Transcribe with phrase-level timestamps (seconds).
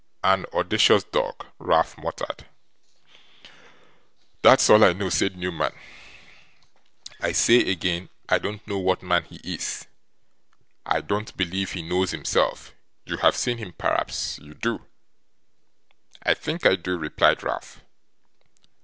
[0.23, 2.47] 'An audacious dog!' Ralph muttered.
[4.41, 5.73] 'That's all I know,' said Newman.
[7.19, 9.85] 'I say again, I don't know what man he is.
[10.87, 12.73] I don't believe he knows himself.
[13.05, 14.87] You have seen him; perhaps YOU do.'
[16.23, 17.83] 'I think I do,' replied Ralph.